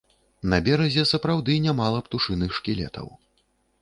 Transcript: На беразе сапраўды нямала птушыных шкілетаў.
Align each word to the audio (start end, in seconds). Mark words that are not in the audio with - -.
На 0.53 0.57
беразе 0.67 1.03
сапраўды 1.11 1.57
нямала 1.67 2.01
птушыных 2.07 2.57
шкілетаў. 2.61 3.07